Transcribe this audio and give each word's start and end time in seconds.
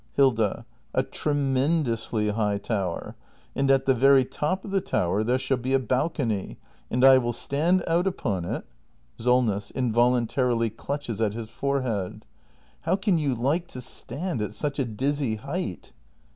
Hilda. 0.13 0.65
A 0.95 1.03
tremendously 1.03 2.29
high 2.29 2.57
tower. 2.57 3.15
And 3.55 3.69
at 3.69 3.85
the 3.85 3.93
very 3.93 4.25
top 4.25 4.65
of 4.65 4.71
the 4.71 4.81
tower 4.81 5.23
there 5.23 5.37
shall 5.37 5.57
be 5.57 5.73
a 5.75 5.79
balcony. 5.79 6.57
And 6.89 7.05
I 7.05 7.19
will 7.19 7.31
stand 7.33 7.83
out 7.85 8.07
upon 8.07 8.43
it 8.43 8.65
SOLNESS. 9.19 9.69
[Involuntarily 9.69 10.71
clutches 10.71 11.21
at 11.21 11.35
his 11.35 11.51
forehead.] 11.51 12.25
How 12.79 12.95
can 12.95 13.19
you 13.19 13.35
like 13.35 13.67
to 13.67 13.79
stand 13.79 14.41
at 14.41 14.53
such 14.53 14.79
a 14.79 14.85
dizzy 14.85 15.35
height 15.35 15.91